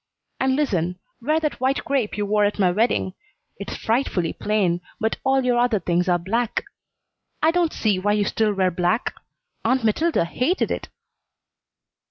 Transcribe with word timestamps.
And 0.39 0.55
listen: 0.55 0.97
Wear 1.21 1.39
that 1.41 1.59
white 1.59 1.83
crepe 1.85 2.17
you 2.17 2.25
wore 2.25 2.43
at 2.43 2.57
my 2.57 2.71
wedding; 2.71 3.13
it's 3.57 3.77
frightfully 3.77 4.33
plain, 4.33 4.81
but 4.99 5.17
all 5.23 5.45
your 5.45 5.59
other 5.59 5.79
things 5.79 6.09
are 6.09 6.17
black. 6.17 6.63
I 7.43 7.51
don't 7.51 7.71
see 7.71 7.99
why 7.99 8.13
you 8.13 8.25
still 8.25 8.51
wear 8.51 8.71
black. 8.71 9.13
Aunt 9.63 9.83
Matilda 9.83 10.25
hated 10.25 10.71
it." 10.71 10.89